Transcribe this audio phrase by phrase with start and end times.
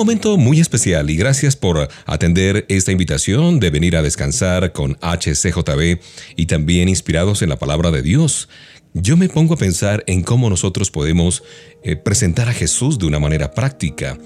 [0.00, 6.00] Momento muy especial y gracias por atender esta invitación de venir a descansar con HCJB
[6.36, 8.48] y también inspirados en la palabra de Dios.
[8.94, 11.42] Yo me pongo a pensar en cómo nosotros podemos
[11.82, 14.16] eh, presentar a Jesús de una manera práctica.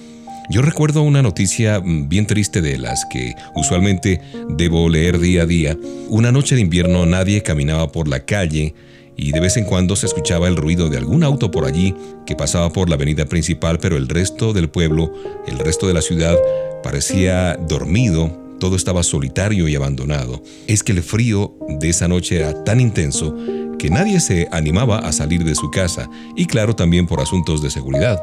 [0.49, 5.47] Yo recuerdo una noticia mm, bien triste de las que usualmente debo leer día a
[5.47, 5.77] día.
[6.09, 8.77] Una noche de invierno nadie caminaba por la calle
[9.17, 11.95] y de vez en cuando se escuchaba el ruido de algún auto por allí
[12.27, 15.13] que pasaba por la avenida principal, pero el resto del pueblo,
[15.47, 16.37] el resto de la ciudad,
[16.83, 20.43] parecía dormido, todo estaba solitario y abandonado.
[20.67, 23.35] Es que el frío de esa noche era tan intenso
[23.79, 27.71] que nadie se animaba a salir de su casa, y claro también por asuntos de
[27.71, 28.23] seguridad.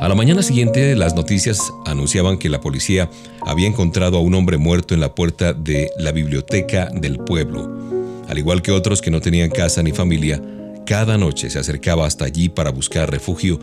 [0.00, 3.10] A la mañana siguiente las noticias anunciaban que la policía
[3.42, 8.03] había encontrado a un hombre muerto en la puerta de la biblioteca del pueblo.
[8.28, 10.42] Al igual que otros que no tenían casa ni familia,
[10.86, 13.58] cada noche se acercaba hasta allí para buscar refugio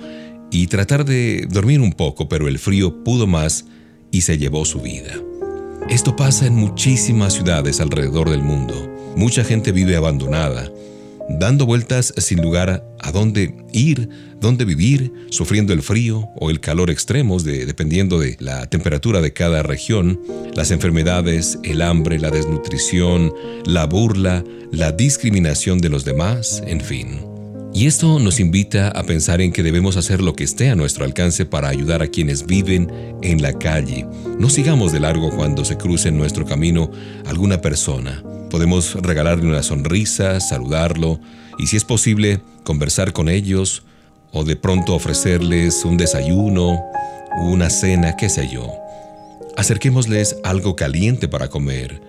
[0.52, 3.66] y tratar de dormir un poco, pero el frío pudo más
[4.12, 5.14] y se llevó su vida.
[5.90, 8.74] Esto pasa en muchísimas ciudades alrededor del mundo.
[9.16, 10.72] Mucha gente vive abandonada,
[11.40, 16.90] dando vueltas sin lugar a dónde ir, dónde vivir, sufriendo el frío o el calor
[16.90, 20.20] extremos dependiendo de la temperatura de cada región,
[20.54, 23.34] las enfermedades, el hambre, la desnutrición,
[23.66, 27.32] la burla, la discriminación de los demás, en fin.
[27.74, 31.06] Y esto nos invita a pensar en que debemos hacer lo que esté a nuestro
[31.06, 32.92] alcance para ayudar a quienes viven
[33.22, 34.06] en la calle.
[34.38, 36.92] No sigamos de largo cuando se cruce en nuestro camino
[37.26, 38.22] alguna persona.
[38.52, 41.22] Podemos regalarle una sonrisa, saludarlo
[41.58, 43.84] y si es posible, conversar con ellos
[44.34, 46.84] o de pronto ofrecerles un desayuno,
[47.44, 48.70] una cena, qué sé yo.
[49.56, 52.02] Acerquémosles algo caliente para comer.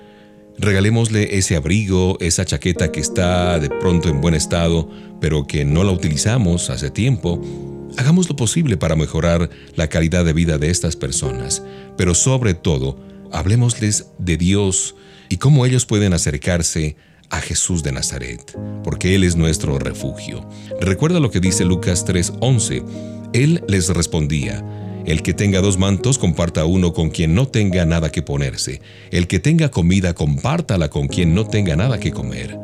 [0.58, 5.84] Regalémosle ese abrigo, esa chaqueta que está de pronto en buen estado, pero que no
[5.84, 7.40] la utilizamos hace tiempo.
[7.98, 11.62] Hagamos lo posible para mejorar la calidad de vida de estas personas,
[11.96, 12.98] pero sobre todo,
[13.30, 14.96] hablemosles de Dios,
[15.32, 16.94] y cómo ellos pueden acercarse
[17.30, 18.54] a Jesús de Nazaret,
[18.84, 20.46] porque Él es nuestro refugio.
[20.78, 22.84] Recuerda lo que dice Lucas 3:11.
[23.32, 24.62] Él les respondía,
[25.06, 28.82] el que tenga dos mantos, comparta uno con quien no tenga nada que ponerse.
[29.10, 32.58] El que tenga comida, compártala con quien no tenga nada que comer.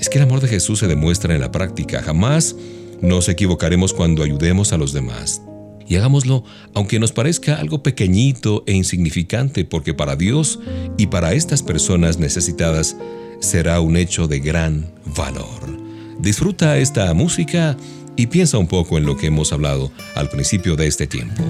[0.00, 2.00] Es que el amor de Jesús se demuestra en la práctica.
[2.00, 2.56] Jamás
[3.02, 5.42] nos equivocaremos cuando ayudemos a los demás
[5.88, 6.44] y hagámoslo
[6.74, 10.60] aunque nos parezca algo pequeñito e insignificante, porque para Dios
[10.96, 12.96] y para estas personas necesitadas
[13.40, 15.78] será un hecho de gran valor.
[16.18, 17.76] Disfruta esta música
[18.16, 21.44] y piensa un poco en lo que hemos hablado al principio de este tiempo.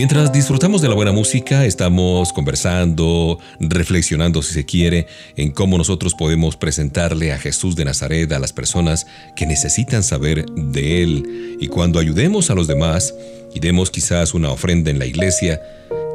[0.00, 6.14] Mientras disfrutamos de la buena música, estamos conversando, reflexionando si se quiere, en cómo nosotros
[6.14, 11.58] podemos presentarle a Jesús de Nazaret a las personas que necesitan saber de Él.
[11.60, 13.14] Y cuando ayudemos a los demás
[13.54, 15.60] y demos quizás una ofrenda en la iglesia,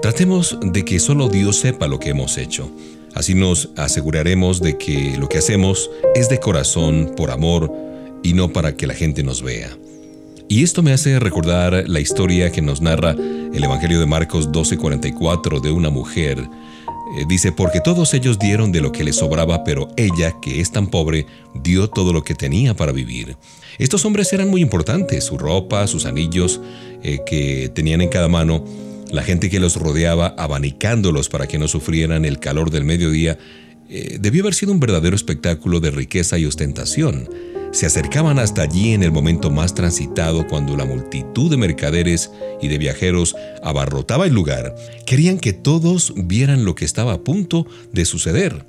[0.01, 2.72] tratemos de que solo Dios sepa lo que hemos hecho.
[3.13, 7.72] Así nos aseguraremos de que lo que hacemos es de corazón, por amor,
[8.24, 9.77] y no para que la gente nos vea.
[10.48, 15.60] Y esto me hace recordar la historia que nos narra el Evangelio de Marcos 12:44
[15.60, 16.38] de una mujer.
[17.18, 20.72] Eh, dice, porque todos ellos dieron de lo que les sobraba, pero ella, que es
[20.72, 21.25] tan pobre,
[21.56, 23.38] dio todo lo que tenía para vivir.
[23.80, 26.62] Estos hombres eran muy importantes, su ropa, sus anillos
[27.02, 28.64] eh, que tenían en cada mano,
[29.12, 33.38] la gente que los rodeaba abanicándolos para que no sufrieran el calor del mediodía,
[33.90, 37.30] eh, debió haber sido un verdadero espectáculo de riqueza y ostentación
[37.75, 42.70] se acercaban hasta allí en el momento más transitado cuando la multitud de mercaderes y
[42.70, 44.74] de viajeros abarrotaba el lugar.
[45.05, 48.65] Querían que todos vieran lo que estaba a punto de suceder.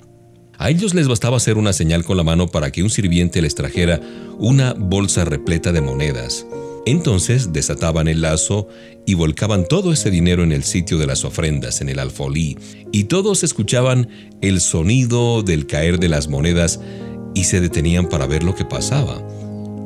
[0.57, 3.55] A ellos les bastaba hacer una señal con la mano para que un sirviente les
[3.55, 4.01] trajera
[4.39, 6.45] una bolsa repleta de monedas.
[6.85, 8.67] Entonces desataban el lazo
[9.05, 12.57] y volcaban todo ese dinero en el sitio de las ofrendas, en el alfolí,
[12.91, 14.09] y todos escuchaban
[14.41, 16.81] el sonido del caer de las monedas
[17.37, 19.21] y se detenían para ver lo que pasaba.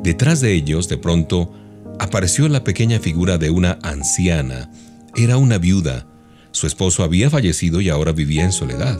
[0.02, 1.52] Detrás de ellos, de pronto,
[1.98, 4.70] apareció la pequeña figura de una anciana.
[5.16, 6.06] Era una viuda.
[6.52, 8.98] Su esposo había fallecido y ahora vivía en soledad.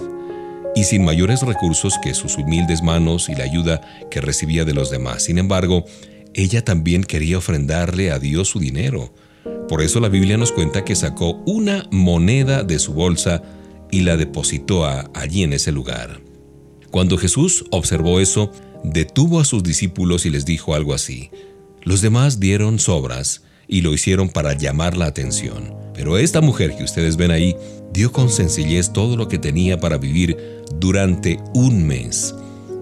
[0.75, 3.81] Y sin mayores recursos que sus humildes manos y la ayuda
[4.11, 5.23] que recibía de los demás.
[5.25, 5.87] Sin embargo,
[6.35, 9.15] ella también quería ofrendarle a Dios su dinero.
[9.67, 13.43] Por eso la Biblia nos cuenta que sacó una moneda de su bolsa
[13.91, 16.22] y la depositó allí en ese lugar.
[16.93, 18.53] Cuando Jesús observó eso,
[18.85, 21.31] detuvo a sus discípulos y les dijo algo así.
[21.83, 25.75] Los demás dieron sobras y lo hicieron para llamar la atención.
[25.95, 27.57] Pero esta mujer que ustedes ven ahí
[27.95, 30.37] dio con sencillez todo lo que tenía para vivir
[30.79, 32.35] durante un mes.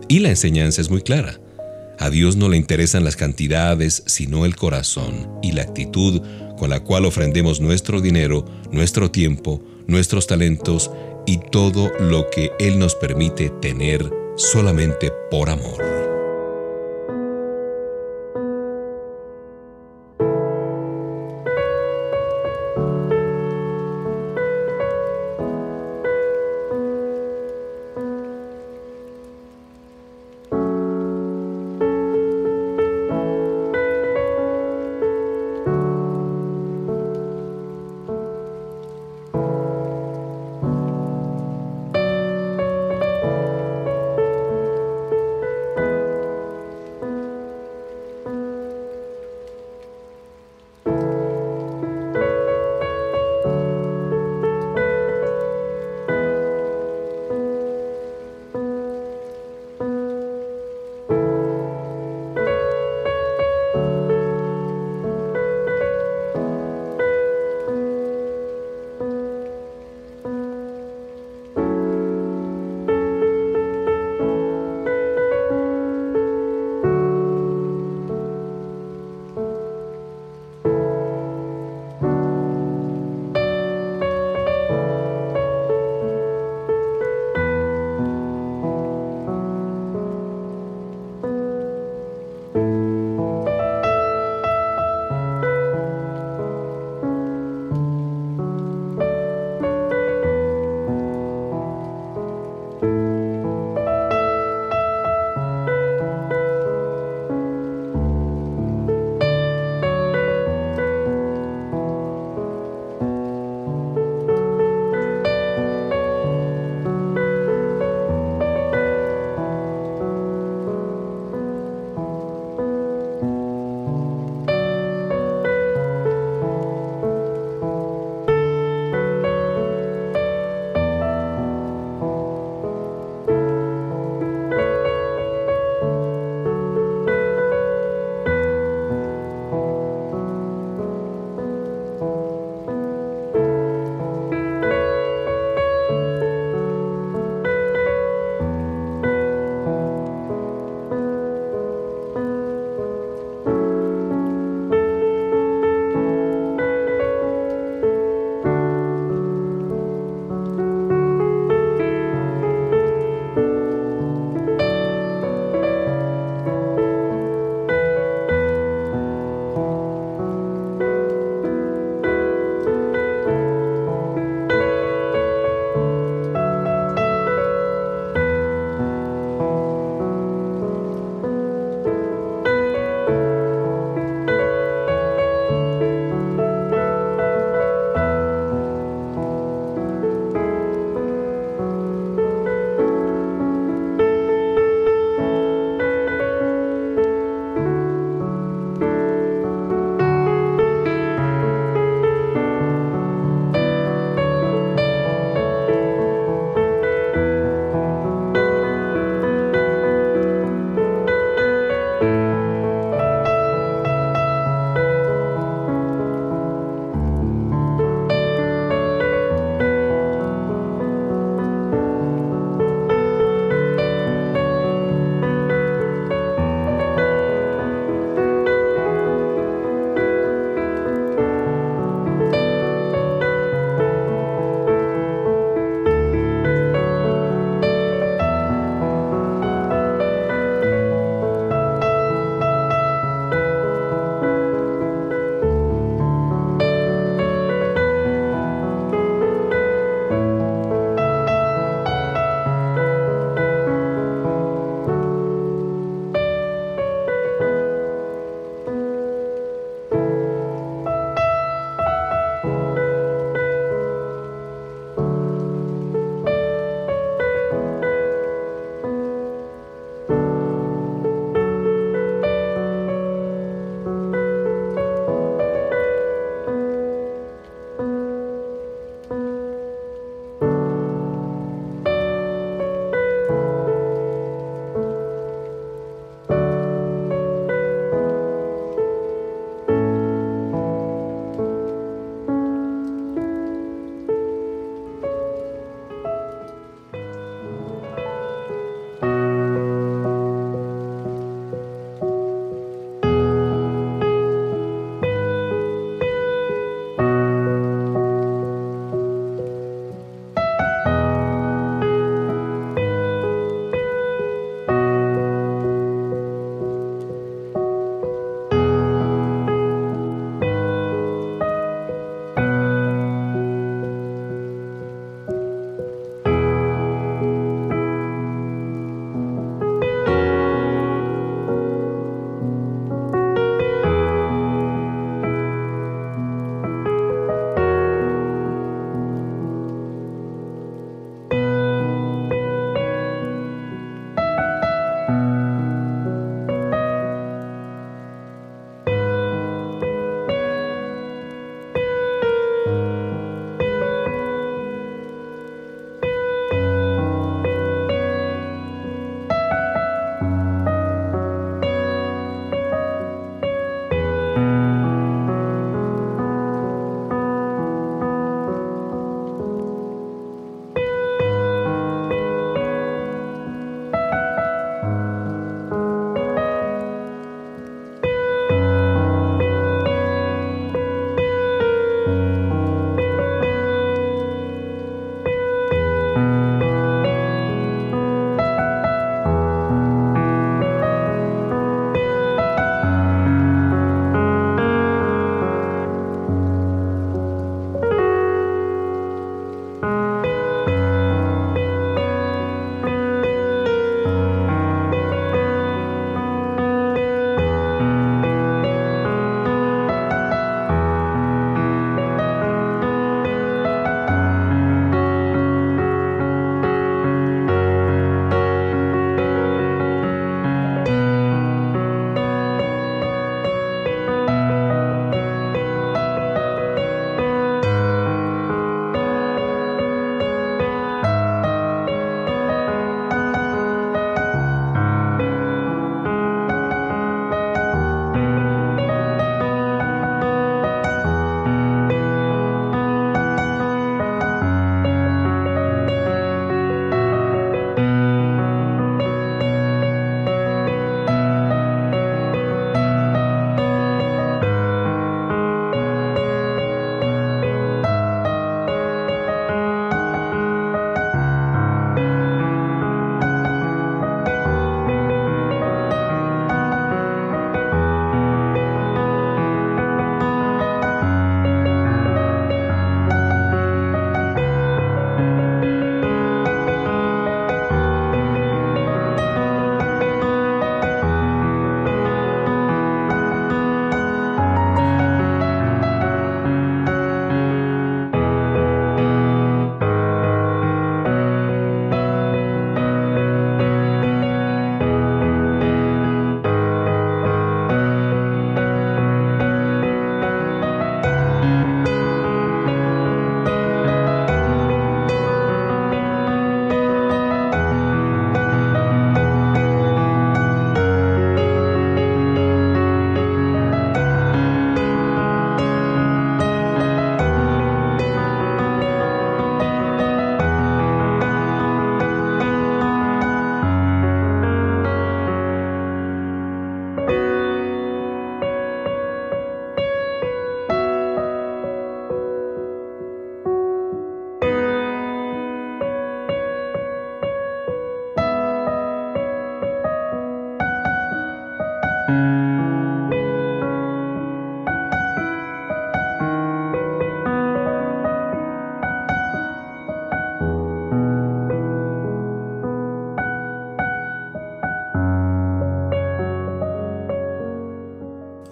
[0.09, 1.39] Y la enseñanza es muy clara.
[2.01, 6.21] A Dios no le interesan las cantidades, sino el corazón y la actitud
[6.59, 10.91] con la cual ofrendemos nuestro dinero, nuestro tiempo, nuestros talentos
[11.31, 15.90] y todo lo que Él nos permite tener solamente por amor.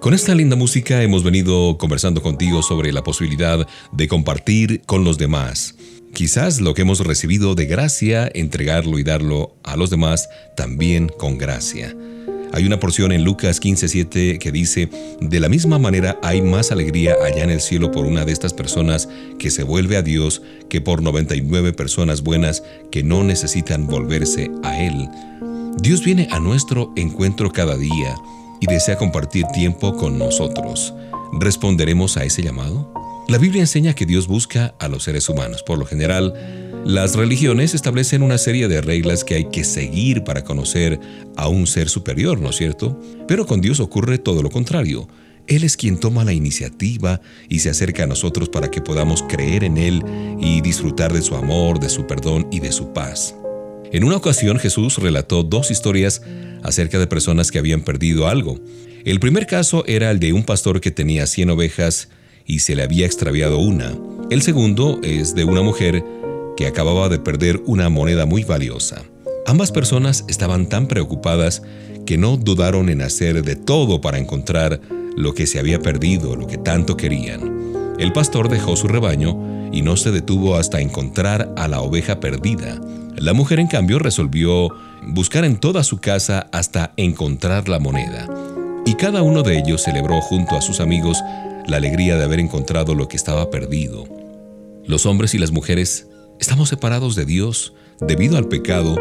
[0.09, 5.18] Con esta linda música hemos venido conversando contigo sobre la posibilidad de compartir con los
[5.18, 5.75] demás.
[6.14, 11.37] Quizás lo que hemos recibido de gracia, entregarlo y darlo a los demás también con
[11.37, 11.94] gracia.
[12.55, 14.88] Hay una porción en Lucas 15:7 que dice,
[15.21, 18.55] de la misma manera hay más alegría allá en el cielo por una de estas
[18.55, 20.40] personas que se vuelve a Dios
[20.71, 25.07] que por 99 personas buenas que no necesitan volverse a Él.
[25.83, 28.16] Dios viene a nuestro encuentro cada día
[28.61, 30.94] y desea compartir tiempo con nosotros.
[31.40, 32.92] ¿Responderemos a ese llamado?
[33.29, 35.62] La Biblia enseña que Dios busca a los seres humanos.
[35.62, 36.33] Por lo general,
[36.87, 40.99] las religiones establecen una serie de reglas que hay que seguir para conocer
[41.37, 42.99] a un ser superior, ¿no es cierto?
[43.27, 45.09] Pero con Dios ocurre todo lo contrario.
[45.47, 49.64] Él es quien toma la iniciativa y se acerca a nosotros para que podamos creer
[49.64, 50.03] en Él
[50.40, 53.35] y disfrutar de su amor, de su perdón y de su paz.
[53.90, 56.22] En una ocasión Jesús relató dos historias
[56.62, 58.61] acerca de personas que habían perdido algo.
[59.05, 62.09] El primer caso era el de un pastor que tenía 100 ovejas
[62.44, 63.96] y se le había extraviado una.
[64.31, 66.05] El segundo es de una mujer
[66.57, 69.03] que acababa de perder una moneda muy valiosa.
[69.46, 71.62] Ambas personas estaban tan preocupadas
[72.05, 74.81] que no dudaron en hacer de todo para encontrar
[75.16, 77.94] lo que se había perdido, lo que tanto querían.
[77.98, 82.79] El pastor dejó su rebaño y no se detuvo hasta encontrar a la oveja perdida.
[83.20, 84.68] La mujer, en cambio, resolvió
[85.07, 88.28] buscar en toda su casa hasta encontrar la moneda.
[88.87, 91.22] Y cada uno de ellos celebró junto a sus amigos
[91.66, 94.04] la alegría de haber encontrado lo que estaba perdido.
[94.87, 96.09] Los hombres y las mujeres
[96.40, 98.96] Estamos separados de Dios debido al pecado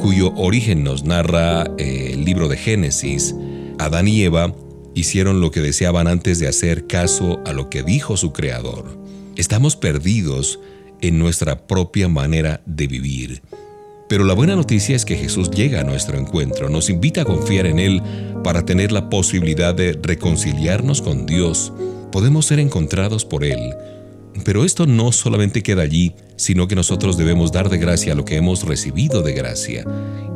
[0.00, 3.34] cuyo origen nos narra eh, el libro de Génesis.
[3.78, 4.54] Adán y Eva
[4.94, 8.98] hicieron lo que deseaban antes de hacer caso a lo que dijo su Creador.
[9.36, 10.60] Estamos perdidos
[11.00, 13.42] en nuestra propia manera de vivir.
[14.12, 17.64] Pero la buena noticia es que Jesús llega a nuestro encuentro, nos invita a confiar
[17.64, 18.02] en Él
[18.44, 21.72] para tener la posibilidad de reconciliarnos con Dios.
[22.10, 23.72] Podemos ser encontrados por Él
[24.44, 28.36] pero esto no solamente queda allí, sino que nosotros debemos dar de gracia lo que
[28.36, 29.84] hemos recibido de gracia,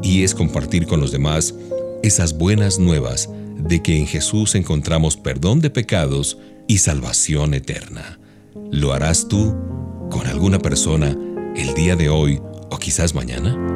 [0.03, 1.55] y es compartir con los demás
[2.03, 8.19] esas buenas nuevas de que en Jesús encontramos perdón de pecados y salvación eterna.
[8.71, 9.55] ¿Lo harás tú
[10.11, 11.17] con alguna persona
[11.57, 12.41] el día de hoy
[12.77, 13.76] o quizás mañana?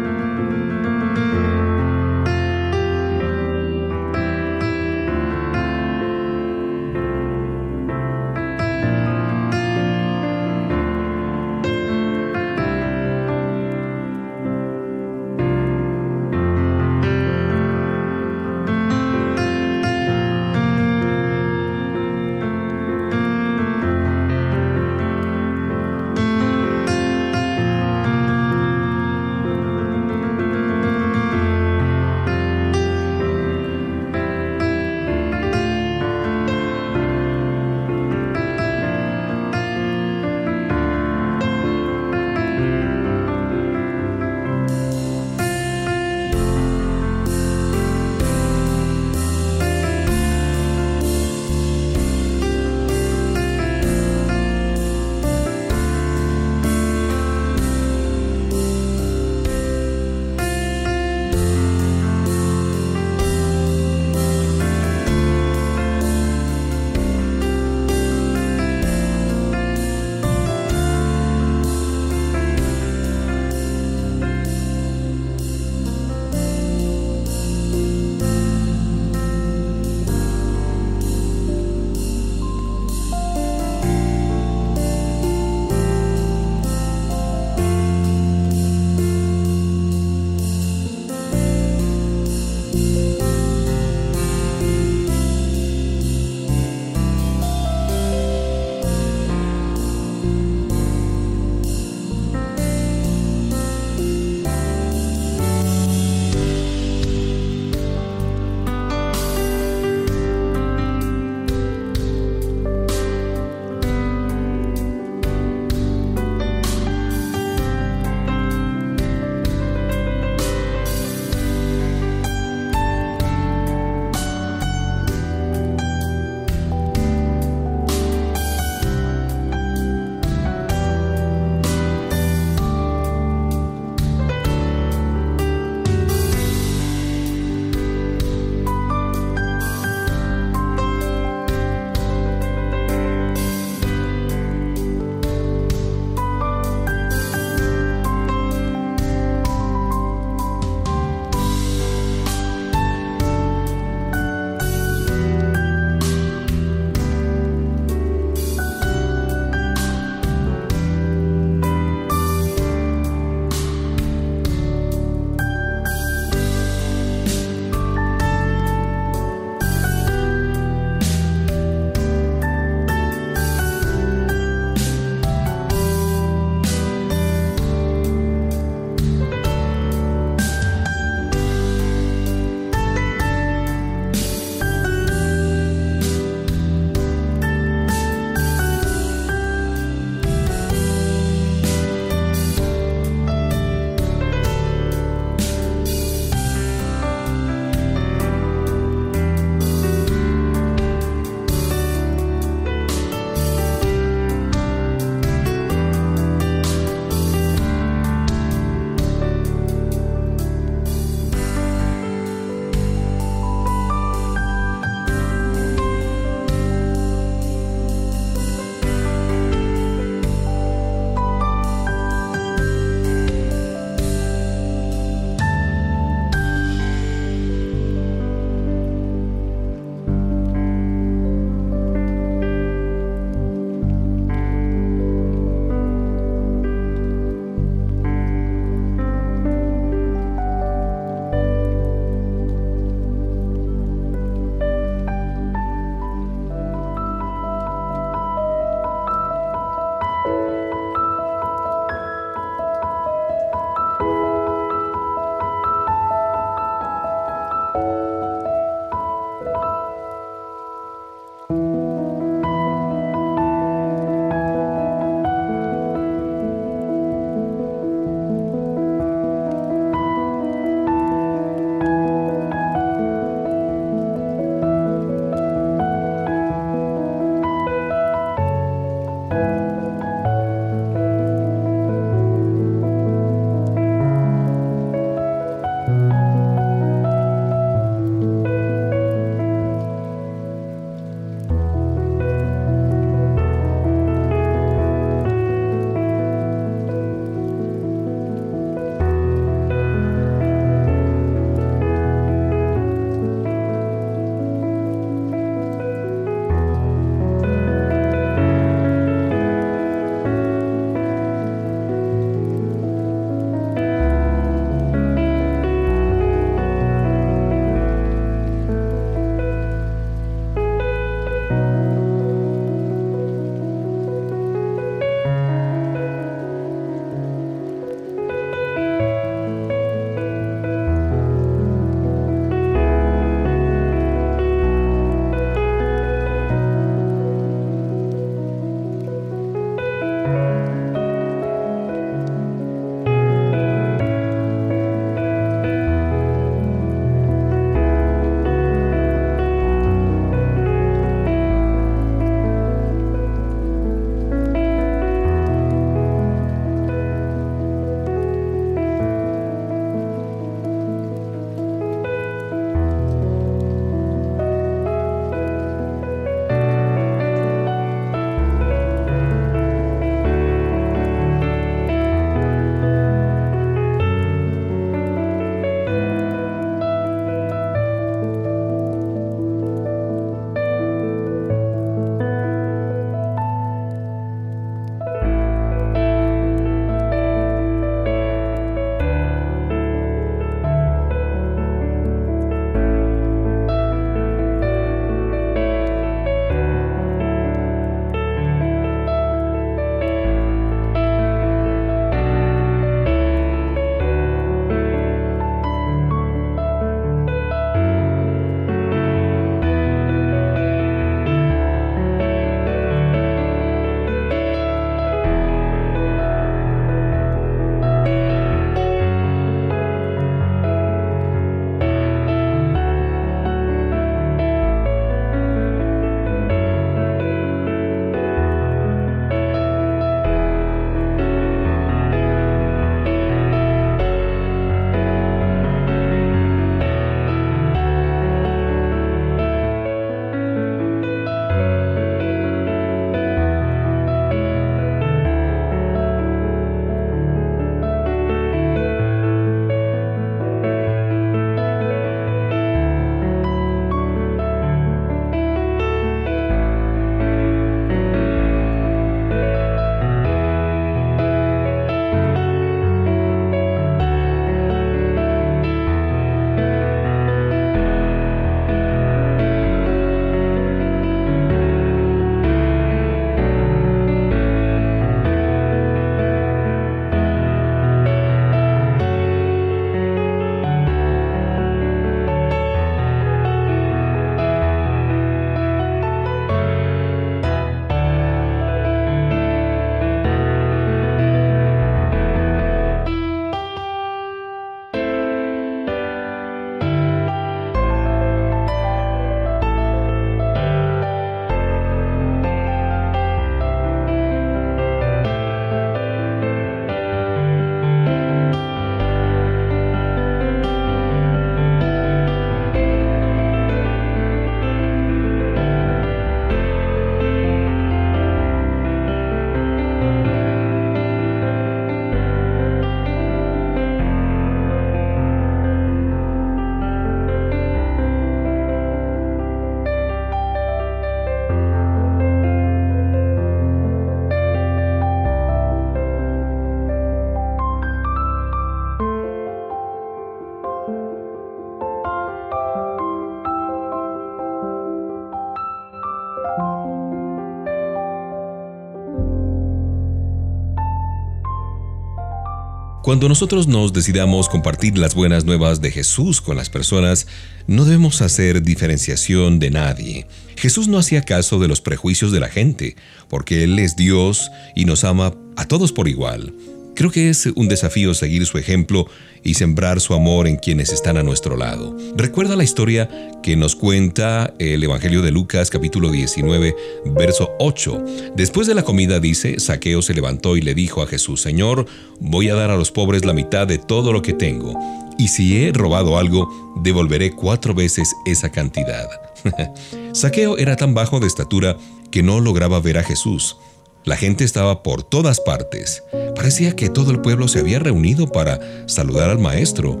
[553.12, 557.26] Cuando nosotros nos decidamos compartir las buenas nuevas de Jesús con las personas,
[557.66, 560.26] no debemos hacer diferenciación de nadie.
[560.56, 562.96] Jesús no hacía caso de los prejuicios de la gente,
[563.28, 566.54] porque Él es Dios y nos ama a todos por igual.
[566.94, 569.06] Creo que es un desafío seguir su ejemplo
[569.42, 571.96] y sembrar su amor en quienes están a nuestro lado.
[572.16, 573.08] Recuerda la historia
[573.42, 576.76] que nos cuenta el Evangelio de Lucas capítulo 19,
[577.06, 578.04] verso 8.
[578.36, 581.86] Después de la comida dice, Saqueo se levantó y le dijo a Jesús, Señor,
[582.20, 584.78] voy a dar a los pobres la mitad de todo lo que tengo,
[585.18, 586.48] y si he robado algo,
[586.82, 589.08] devolveré cuatro veces esa cantidad.
[590.12, 591.76] Saqueo era tan bajo de estatura
[592.10, 593.56] que no lograba ver a Jesús.
[594.04, 596.02] La gente estaba por todas partes.
[596.34, 600.00] Parecía que todo el pueblo se había reunido para saludar al maestro.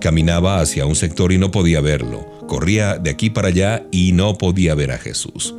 [0.00, 2.24] Caminaba hacia un sector y no podía verlo.
[2.46, 5.54] Corría de aquí para allá y no podía ver a Jesús.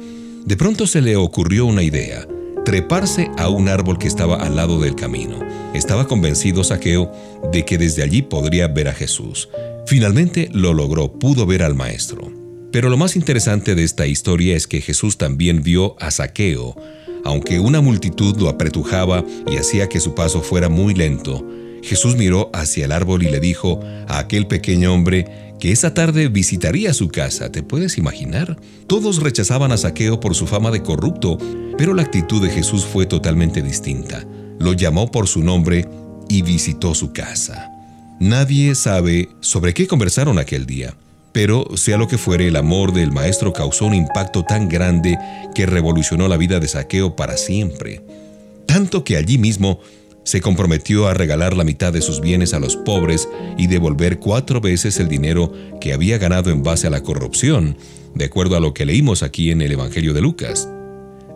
[0.46, 2.26] De pronto se le ocurrió una idea,
[2.66, 5.40] treparse a un árbol que estaba al lado del camino.
[5.74, 7.12] Estaba convencido Saqueo
[7.52, 9.50] de que desde allí podría ver a Jesús.
[9.86, 12.32] Finalmente lo logró, pudo ver al maestro.
[12.72, 16.76] Pero lo más interesante de esta historia es que Jesús también vio a Saqueo,
[17.24, 21.46] aunque una multitud lo apretujaba y hacía que su paso fuera muy lento,
[21.84, 26.28] Jesús miró hacia el árbol y le dijo a aquel pequeño hombre que esa tarde
[26.28, 27.52] visitaría su casa.
[27.52, 28.58] ¿Te puedes imaginar?
[28.88, 31.38] Todos rechazaban a Saqueo por su fama de corrupto,
[31.78, 34.26] pero la actitud de Jesús fue totalmente distinta.
[34.60, 35.88] Lo llamó por su nombre
[36.30, 37.72] y visitó su casa.
[38.20, 40.96] Nadie sabe sobre qué conversaron aquel día.
[41.32, 45.18] Pero, sea lo que fuere, el amor del maestro causó un impacto tan grande
[45.56, 48.02] que revolucionó la vida de Saqueo para siempre.
[48.66, 49.80] Tanto que allí mismo
[50.24, 53.28] se comprometió a regalar la mitad de sus bienes a los pobres
[53.58, 57.78] y devolver cuatro veces el dinero que había ganado en base a la corrupción,
[58.14, 60.70] de acuerdo a lo que leímos aquí en el Evangelio de Lucas.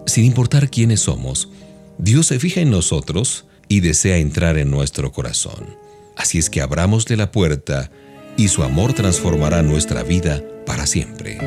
[0.05, 1.49] Sin importar quiénes somos,
[1.97, 5.77] Dios se fija en nosotros y desea entrar en nuestro corazón.
[6.15, 7.91] Así es que abramos de la puerta
[8.37, 11.37] y su amor transformará nuestra vida para siempre.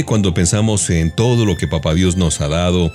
[0.00, 2.94] Cuando pensamos en todo lo que Papá Dios nos ha dado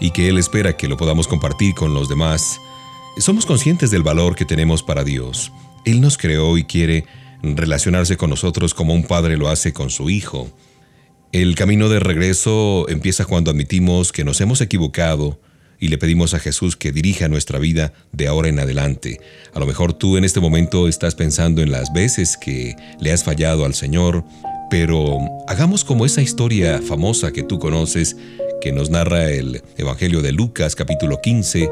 [0.00, 2.58] y que Él espera que lo podamos compartir con los demás,
[3.16, 5.52] somos conscientes del valor que tenemos para Dios.
[5.84, 7.06] Él nos creó y quiere
[7.44, 10.50] relacionarse con nosotros como un padre lo hace con su hijo.
[11.30, 15.38] El camino de regreso empieza cuando admitimos que nos hemos equivocado
[15.78, 19.20] y le pedimos a Jesús que dirija nuestra vida de ahora en adelante.
[19.54, 23.22] A lo mejor tú en este momento estás pensando en las veces que le has
[23.22, 24.24] fallado al Señor,
[24.72, 25.18] pero
[25.48, 28.16] hagamos como esa historia famosa que tú conoces
[28.62, 31.70] que nos narra el Evangelio de Lucas capítulo 15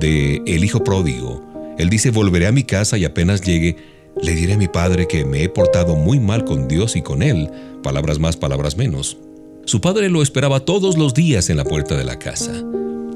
[0.00, 1.40] de El Hijo Pródigo.
[1.78, 3.76] Él dice, volveré a mi casa y apenas llegue,
[4.20, 7.22] le diré a mi padre que me he portado muy mal con Dios y con
[7.22, 7.48] él,
[7.80, 9.18] palabras más, palabras menos.
[9.64, 12.52] Su padre lo esperaba todos los días en la puerta de la casa.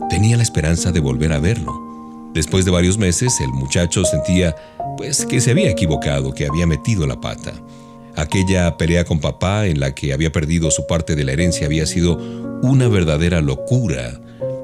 [0.08, 2.30] Tenía la esperanza de volver a verlo.
[2.32, 4.54] Después de varios meses, el muchacho sentía,
[4.96, 7.54] pues, que se había equivocado, que había metido la pata.
[8.16, 11.84] Aquella pelea con papá en la que había perdido su parte de la herencia había
[11.84, 12.16] sido
[12.62, 14.20] una verdadera locura.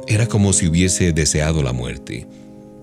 [0.09, 2.27] Era como si hubiese deseado la muerte.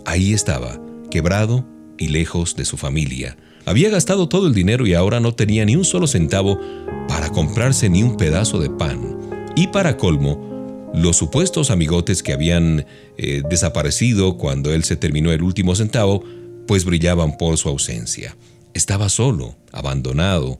[0.05, 1.65] Ahí estaba, quebrado
[1.97, 3.35] y lejos de su familia.
[3.65, 6.59] Había gastado todo el dinero y ahora no tenía ni un solo centavo
[7.07, 9.17] para comprarse ni un pedazo de pan.
[9.55, 12.85] Y para colmo, los supuestos amigotes que habían
[13.17, 16.23] eh, desaparecido cuando él se terminó el último centavo,
[16.67, 18.35] pues brillaban por su ausencia.
[18.73, 20.59] Estaba solo, abandonado,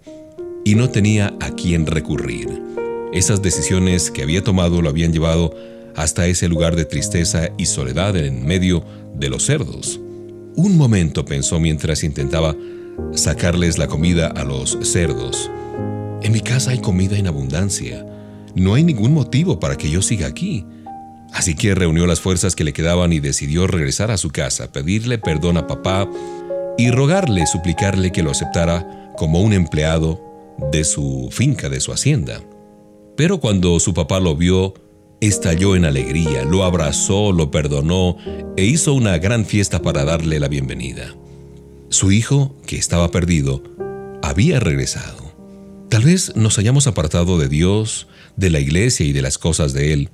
[0.66, 2.62] y no tenía a quién recurrir.
[3.14, 5.56] Esas decisiones que había tomado lo habían llevado
[5.96, 8.84] hasta ese lugar de tristeza y soledad en medio
[9.16, 10.00] de los cerdos.
[10.56, 12.56] Un momento pensó mientras intentaba
[13.14, 15.50] sacarles la comida a los cerdos.
[16.22, 18.06] En mi casa hay comida en abundancia.
[18.56, 20.66] No hay ningún motivo para que yo siga aquí.
[21.34, 25.20] Así que reunió las fuerzas que le quedaban y decidió regresar a su casa, pedirle
[25.20, 26.10] perdón a papá
[26.80, 30.24] y rogarle, suplicarle que lo aceptara como un empleado
[30.72, 32.42] de su finca, de su hacienda.
[33.18, 34.74] Pero cuando su papá lo vio,
[35.20, 38.16] estalló en alegría, lo abrazó, lo perdonó
[38.56, 41.14] e hizo una gran fiesta para darle la bienvenida.
[41.90, 43.62] Su hijo, que estaba perdido,
[44.22, 45.34] había regresado.
[45.90, 48.08] Tal vez nos hayamos apartado de Dios,
[48.38, 50.12] de la iglesia y de las cosas de Él.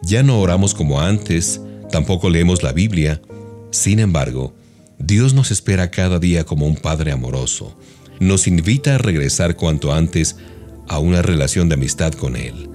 [0.00, 1.60] Ya no oramos como antes,
[1.92, 3.20] tampoco leemos la Biblia.
[3.72, 4.54] Sin embargo,
[4.98, 7.76] Dios nos espera cada día como un Padre amoroso.
[8.18, 10.36] Nos invita a regresar cuanto antes
[10.88, 12.68] a una relación de amistad con Él.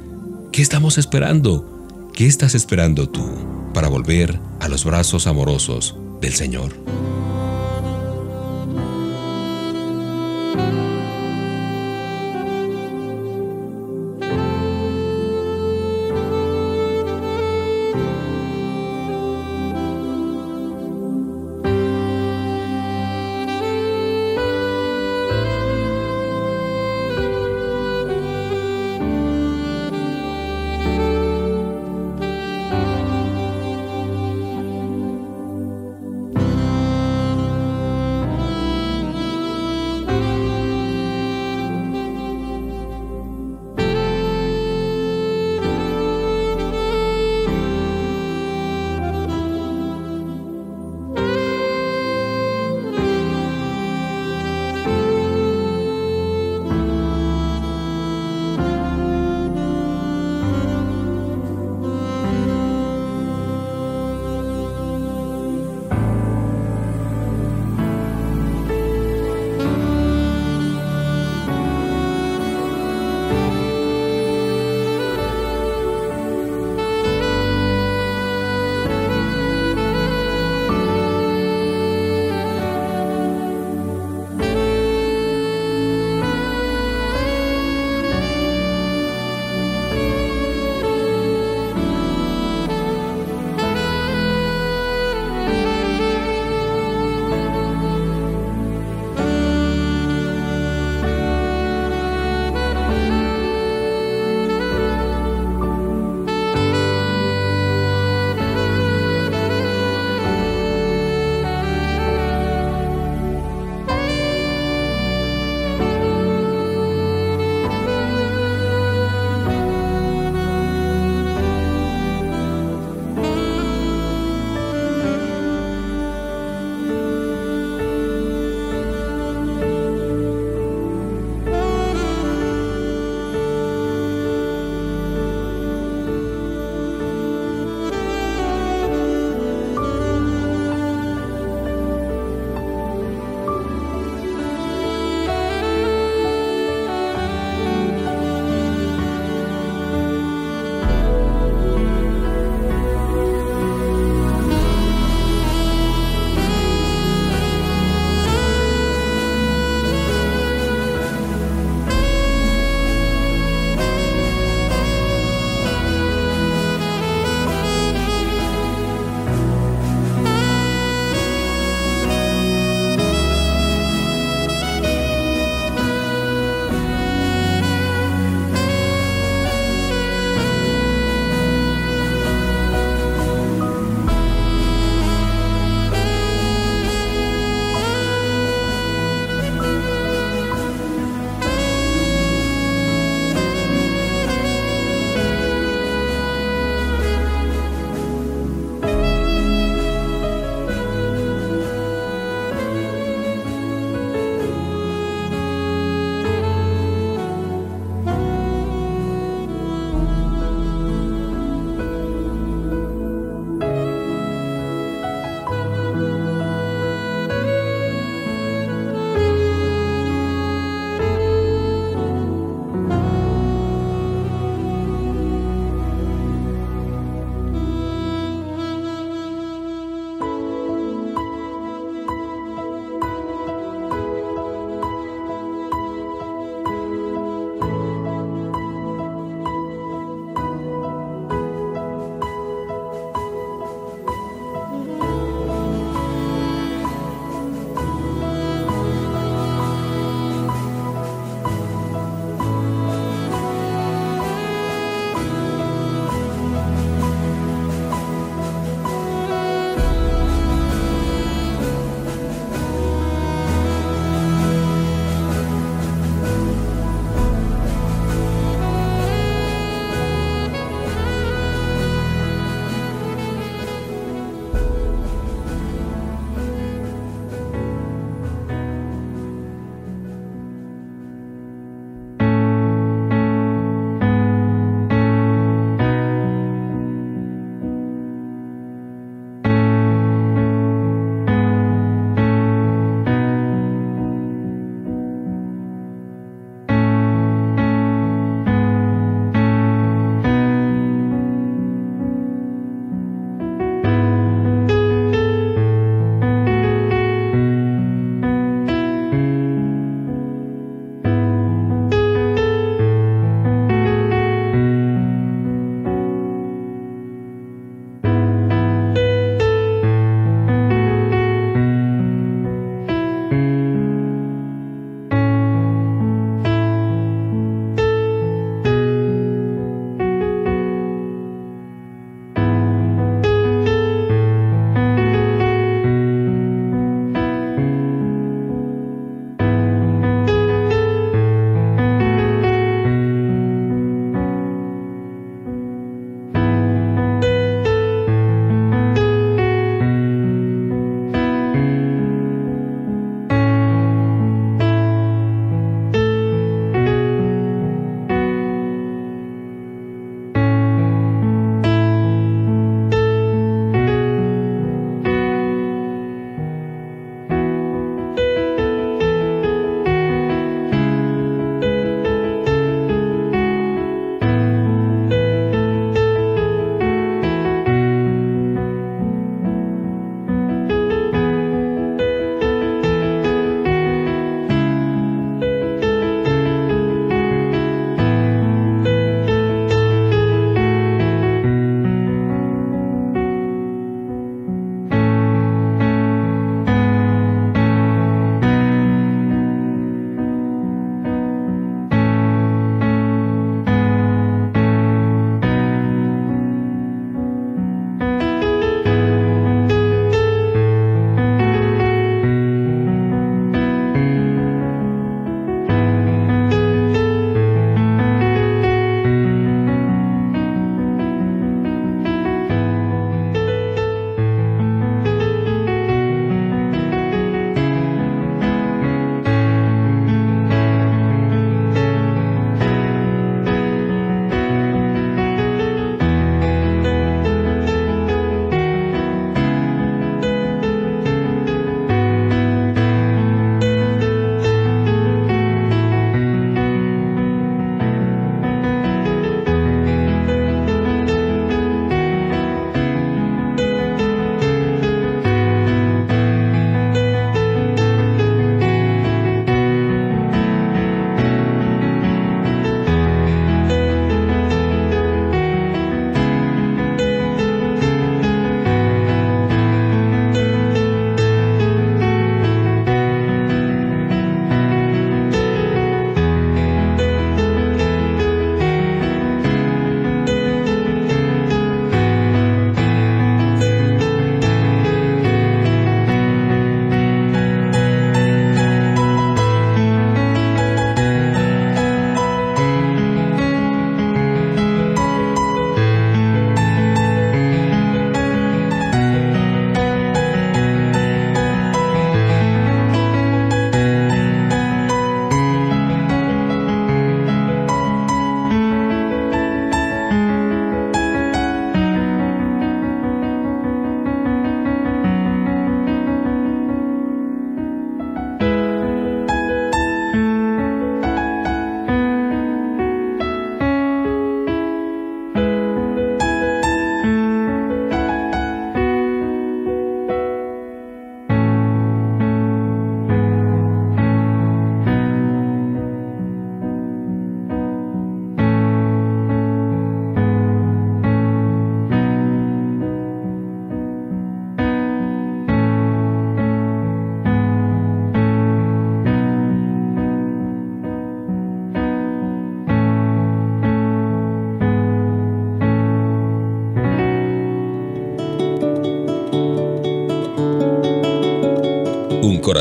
[0.52, 2.12] ¿Qué estamos esperando?
[2.14, 6.74] ¿Qué estás esperando tú para volver a los brazos amorosos del Señor?